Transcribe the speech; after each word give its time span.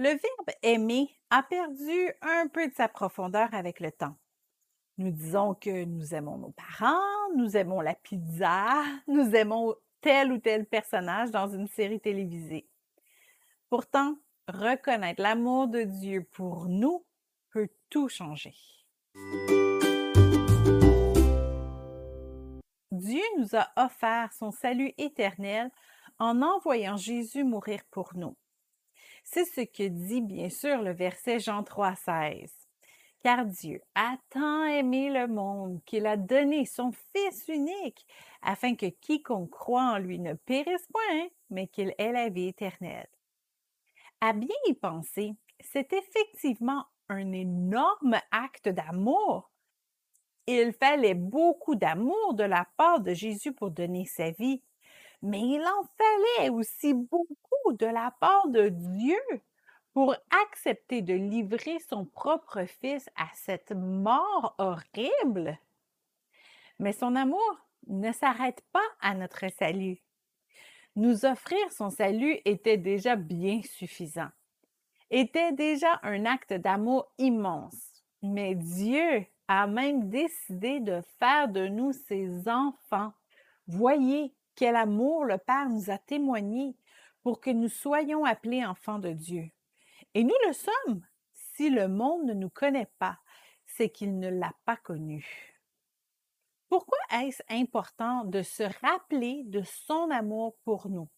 Le 0.00 0.10
verbe 0.10 0.56
aimer 0.62 1.10
a 1.28 1.42
perdu 1.42 2.12
un 2.22 2.46
peu 2.46 2.68
de 2.68 2.74
sa 2.74 2.86
profondeur 2.86 3.52
avec 3.52 3.80
le 3.80 3.90
temps. 3.90 4.14
Nous 4.96 5.10
disons 5.10 5.54
que 5.54 5.84
nous 5.86 6.14
aimons 6.14 6.38
nos 6.38 6.52
parents, 6.52 7.34
nous 7.34 7.56
aimons 7.56 7.80
la 7.80 7.96
pizza, 7.96 8.84
nous 9.08 9.34
aimons 9.34 9.74
tel 10.00 10.30
ou 10.30 10.38
tel 10.38 10.66
personnage 10.66 11.32
dans 11.32 11.48
une 11.48 11.66
série 11.66 11.98
télévisée. 11.98 12.68
Pourtant, 13.70 14.16
reconnaître 14.46 15.20
l'amour 15.20 15.66
de 15.66 15.82
Dieu 15.82 16.22
pour 16.30 16.68
nous 16.68 17.04
peut 17.50 17.68
tout 17.90 18.08
changer. 18.08 18.54
Dieu 22.92 23.24
nous 23.36 23.56
a 23.56 23.66
offert 23.76 24.32
son 24.32 24.52
salut 24.52 24.92
éternel 24.96 25.72
en 26.20 26.40
envoyant 26.40 26.96
Jésus 26.96 27.42
mourir 27.42 27.80
pour 27.90 28.14
nous. 28.14 28.36
C'est 29.30 29.44
ce 29.44 29.60
que 29.60 29.86
dit 29.86 30.22
bien 30.22 30.48
sûr 30.48 30.80
le 30.80 30.92
verset 30.92 31.38
Jean 31.38 31.62
3, 31.62 31.94
16. 31.96 32.50
Car 33.22 33.44
Dieu 33.44 33.82
a 33.94 34.16
tant 34.30 34.64
aimé 34.64 35.10
le 35.10 35.26
monde 35.26 35.80
qu'il 35.84 36.06
a 36.06 36.16
donné 36.16 36.64
son 36.64 36.92
Fils 37.14 37.46
unique, 37.48 38.06
afin 38.40 38.74
que 38.74 38.86
quiconque 38.86 39.50
croit 39.50 39.82
en 39.82 39.98
lui 39.98 40.18
ne 40.18 40.32
périsse 40.32 40.86
point, 40.86 41.28
mais 41.50 41.66
qu'il 41.66 41.94
ait 41.98 42.12
la 42.12 42.30
vie 42.30 42.48
éternelle. 42.48 43.10
À 44.22 44.32
bien 44.32 44.56
y 44.66 44.72
penser, 44.72 45.34
c'est 45.60 45.92
effectivement 45.92 46.86
un 47.10 47.32
énorme 47.32 48.18
acte 48.30 48.70
d'amour. 48.70 49.50
Il 50.46 50.72
fallait 50.72 51.14
beaucoup 51.14 51.74
d'amour 51.74 52.32
de 52.32 52.44
la 52.44 52.66
part 52.78 53.00
de 53.00 53.12
Jésus 53.12 53.52
pour 53.52 53.70
donner 53.72 54.06
sa 54.06 54.30
vie, 54.30 54.62
mais 55.22 55.40
il 55.40 55.62
en 55.62 55.84
fallait 55.96 56.50
aussi 56.50 56.94
beaucoup 56.94 57.72
de 57.72 57.86
la 57.86 58.12
part 58.20 58.48
de 58.48 58.68
Dieu 58.68 59.20
pour 59.92 60.14
accepter 60.44 61.02
de 61.02 61.14
livrer 61.14 61.78
son 61.80 62.04
propre 62.04 62.64
fils 62.66 63.08
à 63.16 63.26
cette 63.34 63.72
mort 63.72 64.54
horrible. 64.58 65.58
Mais 66.78 66.92
son 66.92 67.16
amour 67.16 67.58
ne 67.88 68.12
s'arrête 68.12 68.62
pas 68.72 68.86
à 69.00 69.14
notre 69.14 69.50
salut. 69.50 69.98
Nous 70.94 71.24
offrir 71.24 71.72
son 71.72 71.90
salut 71.90 72.38
était 72.44 72.76
déjà 72.76 73.16
bien 73.16 73.60
suffisant, 73.62 74.30
était 75.10 75.52
déjà 75.52 76.00
un 76.02 76.26
acte 76.26 76.52
d'amour 76.52 77.12
immense. 77.18 78.04
Mais 78.22 78.54
Dieu 78.54 79.24
a 79.48 79.66
même 79.66 80.10
décidé 80.10 80.80
de 80.80 81.00
faire 81.18 81.48
de 81.48 81.66
nous 81.66 81.92
ses 81.92 82.48
enfants. 82.48 83.12
Voyez 83.66 84.34
quel 84.58 84.74
amour 84.74 85.24
le 85.24 85.38
Père 85.38 85.68
nous 85.68 85.88
a 85.88 85.98
témoigné 85.98 86.74
pour 87.22 87.40
que 87.40 87.50
nous 87.50 87.68
soyons 87.68 88.24
appelés 88.24 88.66
enfants 88.66 88.98
de 88.98 89.10
Dieu. 89.10 89.48
Et 90.14 90.24
nous 90.24 90.34
le 90.48 90.52
sommes. 90.52 91.06
Si 91.32 91.70
le 91.70 91.86
monde 91.86 92.24
ne 92.24 92.34
nous 92.34 92.50
connaît 92.50 92.90
pas, 92.98 93.20
c'est 93.66 93.88
qu'il 93.88 94.18
ne 94.18 94.28
l'a 94.28 94.52
pas 94.64 94.76
connu. 94.76 95.54
Pourquoi 96.68 96.98
est-ce 97.12 97.40
important 97.48 98.24
de 98.24 98.42
se 98.42 98.64
rappeler 98.84 99.44
de 99.44 99.62
son 99.62 100.10
amour 100.10 100.56
pour 100.64 100.88
nous? 100.88 101.08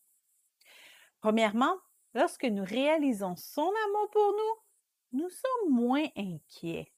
Premièrement, 1.21 1.79
lorsque 2.13 2.45
nous 2.45 2.65
réalisons 2.65 3.37
son 3.37 3.73
amour 3.87 4.11
pour 4.11 4.33
nous, 4.33 5.19
nous 5.21 5.31
sommes 5.31 5.73
moins 5.73 6.07
inquiets. 6.15 6.93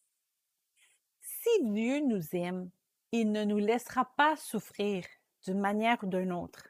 Si 1.21 1.63
Dieu 1.63 2.01
nous 2.01 2.35
aime, 2.35 2.69
il 3.13 3.31
ne 3.31 3.45
nous 3.45 3.59
laissera 3.59 4.07
pas 4.17 4.35
souffrir 4.37 5.05
d'une 5.45 5.61
manière 5.61 5.99
ou 6.03 6.07
d'une 6.07 6.33
autre. 6.33 6.69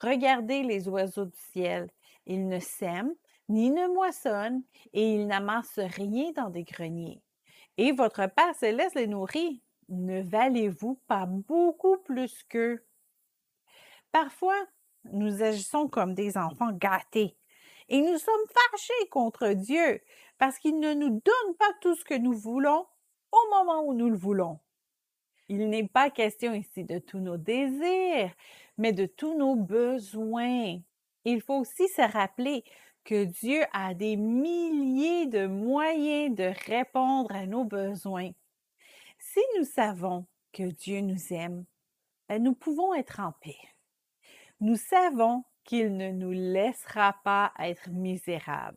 Regardez 0.00 0.62
les 0.62 0.88
oiseaux 0.88 1.26
du 1.26 1.38
ciel. 1.52 1.90
Ils 2.26 2.46
ne 2.46 2.60
sèment 2.60 3.14
ni 3.48 3.70
ne 3.70 3.88
moissonnent 3.88 4.62
et 4.92 5.14
ils 5.14 5.26
n'amassent 5.26 5.78
rien 5.78 6.32
dans 6.32 6.50
des 6.50 6.64
greniers. 6.64 7.22
Et 7.76 7.92
votre 7.92 8.26
Père 8.26 8.54
céleste 8.54 8.96
les 8.96 9.06
nourrit. 9.06 9.62
Ne 9.88 10.20
valez-vous 10.20 11.00
pas 11.06 11.24
beaucoup 11.26 11.96
plus 11.98 12.42
qu'eux? 12.42 12.84
Parfois, 14.12 14.66
nous 15.04 15.42
agissons 15.42 15.88
comme 15.88 16.14
des 16.14 16.36
enfants 16.36 16.72
gâtés 16.72 17.38
et 17.88 18.02
nous 18.02 18.18
sommes 18.18 18.34
fâchés 18.70 19.08
contre 19.10 19.48
Dieu 19.54 20.02
parce 20.36 20.58
qu'il 20.58 20.78
ne 20.78 20.92
nous 20.92 21.08
donne 21.08 21.56
pas 21.58 21.72
tout 21.80 21.94
ce 21.94 22.04
que 22.04 22.18
nous 22.18 22.34
voulons 22.34 22.86
au 23.32 23.50
moment 23.50 23.82
où 23.84 23.94
nous 23.94 24.10
le 24.10 24.16
voulons. 24.16 24.60
Il 25.48 25.70
n'est 25.70 25.88
pas 25.88 26.10
question 26.10 26.52
ici 26.52 26.84
de 26.84 26.98
tous 26.98 27.20
nos 27.20 27.38
désirs, 27.38 28.30
mais 28.76 28.92
de 28.92 29.06
tous 29.06 29.36
nos 29.36 29.56
besoins. 29.56 30.78
Il 31.24 31.40
faut 31.40 31.56
aussi 31.56 31.88
se 31.88 32.02
rappeler 32.02 32.64
que 33.04 33.24
Dieu 33.24 33.62
a 33.72 33.94
des 33.94 34.16
milliers 34.16 35.26
de 35.26 35.46
moyens 35.46 36.34
de 36.34 36.52
répondre 36.66 37.34
à 37.34 37.46
nos 37.46 37.64
besoins. 37.64 38.30
Si 39.18 39.40
nous 39.56 39.64
savons 39.64 40.26
que 40.52 40.64
Dieu 40.64 41.00
nous 41.00 41.32
aime, 41.32 41.64
ben, 42.28 42.42
nous 42.42 42.54
pouvons 42.54 42.92
être 42.92 43.20
en 43.20 43.32
paix. 43.40 43.58
Nous 44.60 44.76
savons 44.76 45.44
qu'il 45.64 45.96
ne 45.96 46.10
nous 46.10 46.32
laissera 46.32 47.14
pas 47.24 47.52
être 47.58 47.88
misérables. 47.90 48.76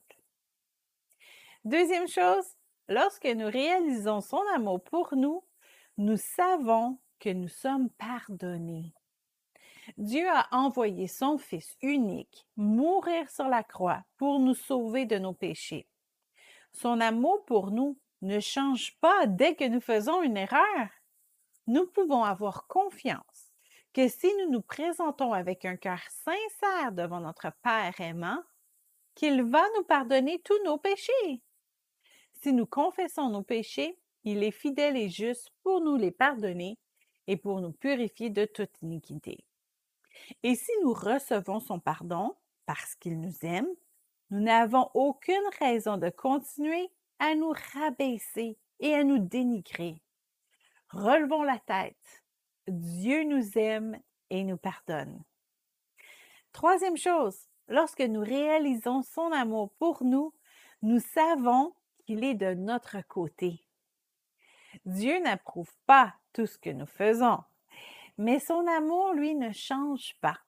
Deuxième 1.65 2.07
chose, 2.07 2.45
lorsque 2.87 3.25
nous 3.25 3.47
réalisons 3.47 4.21
son 4.21 4.41
amour 4.55 4.81
pour 4.83 5.15
nous, 5.15 5.43
nous 5.97 6.17
savons 6.17 6.99
que 7.19 7.29
nous 7.29 7.47
sommes 7.47 7.89
pardonnés. 7.91 8.93
Dieu 9.97 10.27
a 10.29 10.47
envoyé 10.51 11.07
son 11.07 11.37
Fils 11.37 11.77
unique 11.81 12.47
mourir 12.55 13.29
sur 13.29 13.47
la 13.47 13.63
croix 13.63 14.03
pour 14.17 14.39
nous 14.39 14.53
sauver 14.53 15.05
de 15.05 15.17
nos 15.17 15.33
péchés. 15.33 15.87
Son 16.73 16.99
amour 17.01 17.43
pour 17.45 17.71
nous 17.71 17.97
ne 18.21 18.39
change 18.39 18.97
pas 18.99 19.25
dès 19.27 19.55
que 19.55 19.67
nous 19.67 19.81
faisons 19.81 20.21
une 20.21 20.37
erreur. 20.37 20.89
Nous 21.67 21.85
pouvons 21.87 22.23
avoir 22.23 22.67
confiance 22.67 23.51
que 23.93 24.07
si 24.07 24.27
nous 24.39 24.51
nous 24.51 24.61
présentons 24.61 25.33
avec 25.33 25.65
un 25.65 25.75
cœur 25.75 25.99
sincère 26.09 26.91
devant 26.93 27.19
notre 27.19 27.51
Père 27.61 27.99
aimant, 27.99 28.41
qu'il 29.15 29.43
va 29.43 29.63
nous 29.77 29.83
pardonner 29.83 30.39
tous 30.39 30.63
nos 30.63 30.77
péchés. 30.77 31.41
Si 32.41 32.53
nous 32.53 32.65
confessons 32.65 33.29
nos 33.29 33.43
péchés, 33.43 33.99
il 34.23 34.43
est 34.43 34.51
fidèle 34.51 34.97
et 34.97 35.09
juste 35.09 35.51
pour 35.63 35.81
nous 35.81 35.95
les 35.95 36.11
pardonner 36.11 36.77
et 37.27 37.37
pour 37.37 37.61
nous 37.61 37.71
purifier 37.71 38.29
de 38.29 38.45
toute 38.45 38.81
iniquité. 38.81 39.45
Et 40.43 40.55
si 40.55 40.71
nous 40.83 40.93
recevons 40.93 41.59
son 41.59 41.79
pardon 41.79 42.35
parce 42.65 42.95
qu'il 42.95 43.19
nous 43.19 43.35
aime, 43.43 43.67
nous 44.29 44.39
n'avons 44.39 44.89
aucune 44.93 45.35
raison 45.59 45.97
de 45.97 46.09
continuer 46.09 46.89
à 47.19 47.35
nous 47.35 47.53
rabaisser 47.73 48.57
et 48.79 48.93
à 48.93 49.03
nous 49.03 49.19
dénigrer. 49.19 50.01
Relevons 50.89 51.43
la 51.43 51.59
tête. 51.59 52.23
Dieu 52.67 53.23
nous 53.23 53.57
aime 53.57 53.99
et 54.29 54.43
nous 54.43 54.57
pardonne. 54.57 55.23
Troisième 56.51 56.97
chose, 56.97 57.47
lorsque 57.67 58.01
nous 58.01 58.21
réalisons 58.21 59.01
son 59.01 59.31
amour 59.31 59.71
pour 59.79 60.03
nous, 60.03 60.33
nous 60.81 60.99
savons 60.99 61.73
qu'il 62.05 62.23
est 62.23 62.35
de 62.35 62.53
notre 62.53 63.01
côté. 63.07 63.63
Dieu 64.85 65.19
n'approuve 65.19 65.71
pas 65.85 66.13
tout 66.33 66.45
ce 66.45 66.57
que 66.57 66.69
nous 66.69 66.85
faisons, 66.85 67.39
mais 68.17 68.39
son 68.39 68.65
amour, 68.67 69.13
lui, 69.13 69.35
ne 69.35 69.51
change 69.51 70.15
pas. 70.21 70.39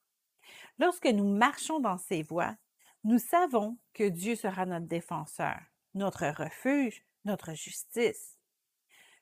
Lorsque 0.80 1.08
nous 1.08 1.28
marchons 1.28 1.80
dans 1.80 1.98
ses 1.98 2.24
voies, 2.24 2.56
nous 3.04 3.20
savons 3.20 3.78
que 3.94 4.08
Dieu 4.08 4.36
sera 4.36 4.66
notre 4.66 4.88
défenseur, 4.88 5.60
notre 5.94 6.26
refuge, 6.28 7.04
notre 7.26 7.54
justice. 7.54 8.40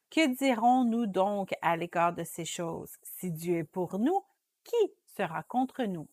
Que 0.10 0.28
dirons-nous 0.28 1.08
donc 1.08 1.54
à 1.62 1.78
l'égard 1.78 2.14
de 2.14 2.24
ces 2.24 2.46
choses? 2.46 2.98
Si 3.04 3.32
Dieu 3.32 3.60
est 3.60 3.64
pour 3.64 3.98
nous, 3.98 4.22
qui 4.64 4.94
sera 5.18 5.44
contre 5.44 5.84
nous? 5.84 6.08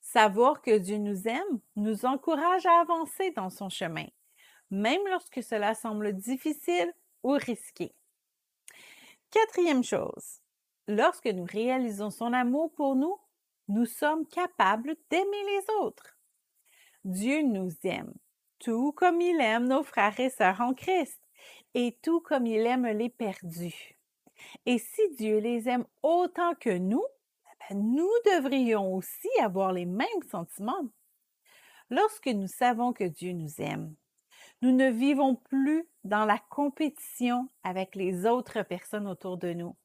Savoir 0.00 0.62
que 0.62 0.78
Dieu 0.78 0.98
nous 0.98 1.28
aime 1.28 1.60
nous 1.76 2.04
encourage 2.04 2.66
à 2.66 2.80
avancer 2.80 3.30
dans 3.32 3.50
son 3.50 3.68
chemin, 3.68 4.06
même 4.70 5.02
lorsque 5.08 5.42
cela 5.42 5.74
semble 5.74 6.12
difficile 6.12 6.92
ou 7.22 7.32
risqué. 7.32 7.94
Quatrième 9.30 9.84
chose, 9.84 10.40
lorsque 10.88 11.26
nous 11.26 11.44
réalisons 11.44 12.10
son 12.10 12.32
amour 12.32 12.72
pour 12.74 12.96
nous, 12.96 13.18
nous 13.68 13.86
sommes 13.86 14.26
capables 14.26 14.94
d'aimer 15.10 15.44
les 15.44 15.74
autres. 15.80 16.18
Dieu 17.04 17.42
nous 17.42 17.70
aime, 17.84 18.12
tout 18.58 18.92
comme 18.92 19.20
il 19.20 19.40
aime 19.40 19.66
nos 19.66 19.82
frères 19.82 20.18
et 20.20 20.30
sœurs 20.30 20.60
en 20.60 20.74
Christ, 20.74 21.20
et 21.74 21.98
tout 22.02 22.20
comme 22.20 22.46
il 22.46 22.66
aime 22.66 22.86
les 22.86 23.08
perdus. 23.08 23.96
Et 24.66 24.78
si 24.78 25.00
Dieu 25.16 25.38
les 25.38 25.68
aime 25.68 25.86
autant 26.02 26.54
que 26.54 26.76
nous, 26.76 27.04
ben, 27.70 27.78
nous 27.80 28.10
devrions 28.26 28.94
aussi 28.94 29.28
avoir 29.40 29.72
les 29.72 29.86
mêmes 29.86 30.22
sentiments. 30.30 30.88
Lorsque 31.90 32.28
nous 32.28 32.48
savons 32.48 32.92
que 32.92 33.04
Dieu 33.04 33.32
nous 33.32 33.60
aime, 33.60 33.94
nous 34.62 34.72
ne 34.72 34.88
vivons 34.90 35.34
plus 35.34 35.84
dans 36.04 36.24
la 36.24 36.38
compétition 36.38 37.48
avec 37.64 37.96
les 37.96 38.26
autres 38.26 38.62
personnes 38.62 39.08
autour 39.08 39.36
de 39.36 39.52
nous. 39.52 39.76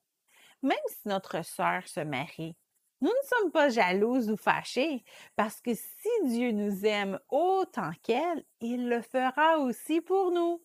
Même 0.62 0.78
si 0.88 1.08
notre 1.08 1.44
sœur 1.44 1.88
se 1.88 2.00
marie, 2.00 2.56
Nous 3.00 3.10
ne 3.10 3.28
sommes 3.28 3.52
pas 3.52 3.70
jalouses 3.70 4.32
ou 4.32 4.38
fâchées 4.38 5.04
parce 5.36 5.62
que 5.62 5.76
si 5.76 6.10
Dieu 6.26 6.52
nous 6.52 6.84
aime 6.86 7.20
autant 7.30 7.92
qu'elle, 8.02 8.44
il 8.60 8.90
le 8.90 9.02
fera 9.02 9.60
aussi 9.60 10.02
pour 10.02 10.32
nous. 10.32 10.64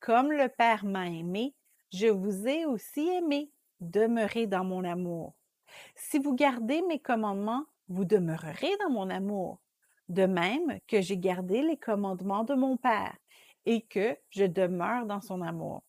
Comme 0.00 0.32
le 0.32 0.48
Père 0.48 0.84
m'a 0.86 1.06
aimé, 1.08 1.54
je 1.92 2.06
vous 2.06 2.46
ai 2.48 2.64
aussi 2.64 3.08
aimé. 3.08 3.50
Demeurez 3.80 4.46
dans 4.46 4.64
mon 4.64 4.84
amour. 4.84 5.34
Si 5.94 6.18
vous 6.18 6.34
gardez 6.34 6.80
mes 6.82 7.00
commandements, 7.00 7.66
vous 7.88 8.06
demeurerez 8.06 8.74
dans 8.80 8.90
mon 8.90 9.10
amour, 9.10 9.60
de 10.08 10.26
même 10.26 10.78
que 10.86 11.00
j'ai 11.00 11.18
gardé 11.18 11.62
les 11.62 11.76
commandements 11.76 12.44
de 12.44 12.54
mon 12.54 12.76
Père 12.76 13.16
et 13.64 13.82
que 13.82 14.16
je 14.30 14.44
demeure 14.44 15.06
dans 15.06 15.20
son 15.20 15.42
amour. 15.42 15.82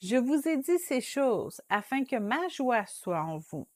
Je 0.00 0.16
vous 0.16 0.46
ai 0.48 0.56
dit 0.56 0.78
ces 0.78 1.00
choses 1.00 1.60
afin 1.68 2.04
que 2.04 2.16
ma 2.16 2.48
joie 2.48 2.86
soit 2.86 3.22
en 3.22 3.38
vous 3.38 3.66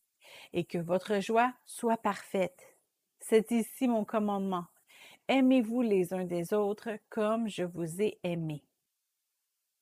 et 0.53 0.65
que 0.65 0.79
votre 0.79 1.21
joie 1.21 1.53
soit 1.65 1.97
parfaite. 1.97 2.77
C'est 3.21 3.51
ici 3.51 3.89
mon 3.89 4.05
commandement. 4.05 4.67
Aimez-vous 5.29 5.83
les 5.83 6.13
uns 6.13 6.25
des 6.25 6.53
autres 6.53 6.91
comme 7.09 7.49
je 7.49 7.63
vous 7.63 8.03
ai 8.03 8.19
aimé. 8.23 8.65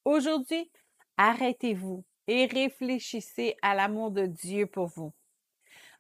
Aujourd'hui, 0.05 0.71
arrêtez-vous 1.17 2.05
et 2.27 2.47
réfléchissez 2.47 3.56
à 3.62 3.75
l'amour 3.75 4.11
de 4.11 4.27
Dieu 4.27 4.67
pour 4.67 4.87
vous. 4.87 5.12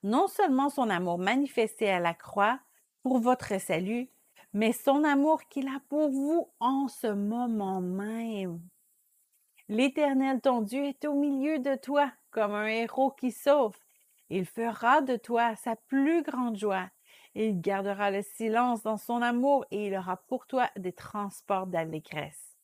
Non 0.02 0.28
seulement 0.28 0.70
son 0.70 0.88
amour 0.88 1.18
manifesté 1.18 1.90
à 1.90 2.00
la 2.00 2.14
croix 2.14 2.60
pour 3.02 3.18
votre 3.18 3.60
salut, 3.60 4.08
mais 4.52 4.72
son 4.72 5.04
amour 5.04 5.44
qu'il 5.48 5.68
a 5.68 5.80
pour 5.88 6.10
vous 6.10 6.50
en 6.60 6.88
ce 6.88 7.06
moment 7.06 7.80
même. 7.80 8.60
L'Éternel, 9.68 10.40
ton 10.40 10.62
Dieu, 10.62 10.84
est 10.84 11.04
au 11.04 11.14
milieu 11.14 11.60
de 11.60 11.76
toi 11.76 12.12
comme 12.30 12.54
un 12.54 12.66
héros 12.66 13.12
qui 13.12 13.30
sauve. 13.30 13.76
Il 14.28 14.46
fera 14.46 15.00
de 15.00 15.16
toi 15.16 15.54
sa 15.56 15.76
plus 15.76 16.22
grande 16.22 16.56
joie. 16.56 16.90
Il 17.34 17.60
gardera 17.60 18.10
le 18.10 18.22
silence 18.22 18.82
dans 18.82 18.96
son 18.96 19.22
amour 19.22 19.64
et 19.70 19.86
il 19.86 19.94
aura 19.94 20.16
pour 20.16 20.46
toi 20.46 20.68
des 20.76 20.92
transports 20.92 21.66
d'allégresse. 21.68 22.56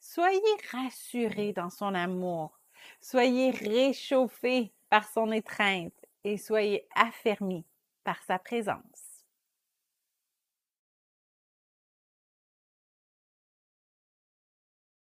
Soyez 0.00 0.40
rassurés 0.72 1.52
dans 1.52 1.70
son 1.70 1.94
amour. 1.94 2.58
Soyez 3.00 3.50
réchauffés 3.50 4.72
par 4.88 5.08
son 5.08 5.30
étreinte 5.30 5.94
et 6.24 6.36
soyez 6.36 6.88
affermis 6.94 7.64
par 8.04 8.22
sa 8.22 8.38
présence. 8.38 9.07